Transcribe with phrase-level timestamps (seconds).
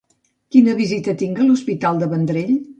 [0.55, 2.55] Quina visita tinc a l'Hospital de Vendrell?